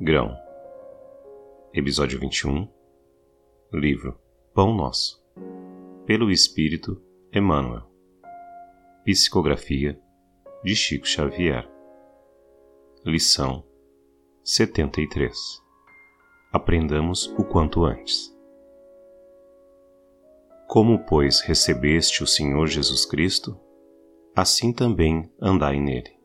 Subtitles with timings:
[0.00, 0.32] Grão.
[1.74, 2.68] Episódio 21
[3.72, 4.16] Livro
[4.54, 5.20] Pão Nosso.
[6.06, 7.02] Pelo Espírito
[7.32, 7.82] Emmanuel.
[9.04, 10.00] Psicografia
[10.62, 11.68] de Chico Xavier.
[13.04, 13.64] Lição
[14.44, 15.36] 73
[16.52, 18.32] Aprendamos o quanto antes.
[20.68, 23.58] Como, pois, recebeste o Senhor Jesus Cristo,
[24.36, 26.17] assim também andai nele.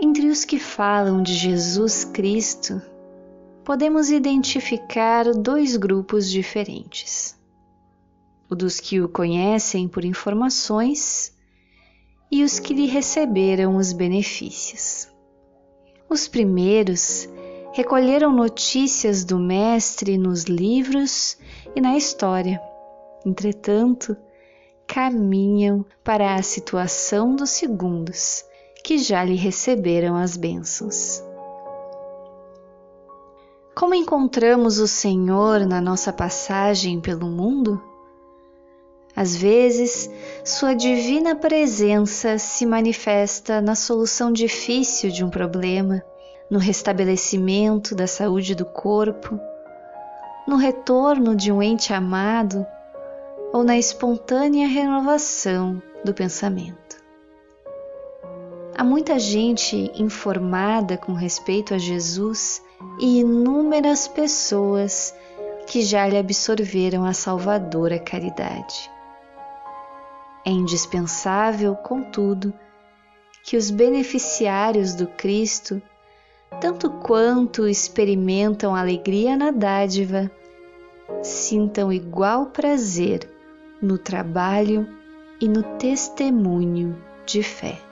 [0.00, 2.80] Entre os que falam de Jesus Cristo,
[3.64, 7.36] podemos identificar dois grupos diferentes:
[8.48, 11.34] o dos que o conhecem por informações
[12.30, 15.08] e os que lhe receberam os benefícios.
[16.08, 17.28] Os primeiros
[17.72, 21.36] recolheram notícias do Mestre nos livros
[21.74, 22.62] e na história.
[23.26, 24.16] Entretanto,
[24.86, 28.46] caminham para a situação dos segundos
[28.88, 31.22] que já lhe receberam as bênçãos.
[33.74, 37.78] Como encontramos o Senhor na nossa passagem pelo mundo?
[39.14, 40.10] Às vezes,
[40.42, 46.02] Sua divina presença se manifesta na solução difícil de um problema,
[46.50, 49.38] no restabelecimento da saúde do corpo,
[50.46, 52.66] no retorno de um ente amado
[53.52, 56.97] ou na espontânea renovação do pensamento.
[58.78, 62.62] Há muita gente informada com respeito a Jesus
[63.00, 65.12] e inúmeras pessoas
[65.66, 68.88] que já lhe absorveram a salvadora caridade.
[70.46, 72.54] É indispensável, contudo,
[73.44, 75.82] que os beneficiários do Cristo,
[76.60, 80.30] tanto quanto experimentam alegria na dádiva,
[81.20, 83.28] sintam igual prazer
[83.82, 84.88] no trabalho
[85.40, 86.96] e no testemunho
[87.26, 87.87] de fé.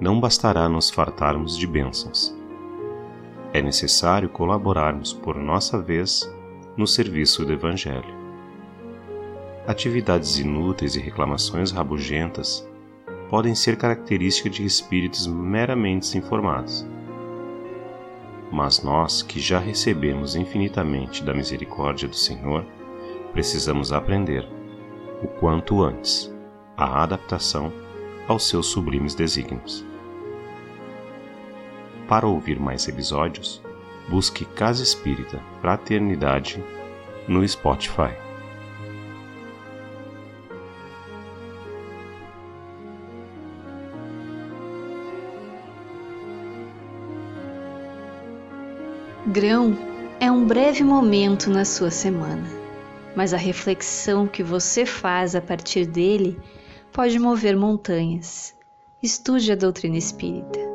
[0.00, 2.36] Não bastará nos fartarmos de bênçãos.
[3.52, 6.30] É necessário colaborarmos por nossa vez
[6.76, 8.16] no serviço do Evangelho.
[9.66, 12.68] Atividades inúteis e reclamações rabugentas
[13.28, 16.86] podem ser característica de espíritos meramente informados.
[18.50, 22.64] Mas nós, que já recebemos infinitamente da misericórdia do Senhor,
[23.32, 24.48] precisamos aprender,
[25.22, 26.32] o quanto antes,
[26.76, 27.72] a adaptação
[28.26, 29.87] aos seus sublimes desígnios.
[32.08, 33.60] Para ouvir mais episódios,
[34.08, 36.64] busque Casa Espírita Fraternidade
[37.28, 38.16] no Spotify.
[49.26, 49.76] Grão
[50.18, 52.48] é um breve momento na sua semana,
[53.14, 56.40] mas a reflexão que você faz a partir dele
[56.90, 58.56] pode mover montanhas.
[59.02, 60.67] Estude a doutrina espírita.